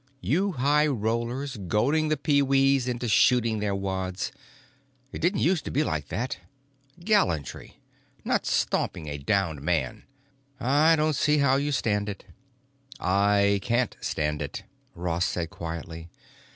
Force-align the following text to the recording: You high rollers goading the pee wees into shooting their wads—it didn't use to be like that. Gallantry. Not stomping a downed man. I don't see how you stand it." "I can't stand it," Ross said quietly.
You 0.19 0.53
high 0.53 0.87
rollers 0.87 1.57
goading 1.67 2.07
the 2.07 2.17
pee 2.17 2.41
wees 2.41 2.87
into 2.87 3.07
shooting 3.07 3.59
their 3.59 3.75
wads—it 3.75 5.19
didn't 5.19 5.41
use 5.41 5.61
to 5.61 5.69
be 5.69 5.83
like 5.83 6.07
that. 6.07 6.39
Gallantry. 6.99 7.79
Not 8.25 8.47
stomping 8.47 9.07
a 9.07 9.19
downed 9.19 9.61
man. 9.61 10.05
I 10.59 10.95
don't 10.95 11.15
see 11.15 11.37
how 11.37 11.57
you 11.57 11.71
stand 11.71 12.09
it." 12.09 12.25
"I 12.99 13.59
can't 13.61 13.95
stand 14.01 14.41
it," 14.41 14.63
Ross 14.95 15.23
said 15.25 15.51
quietly. 15.51 16.09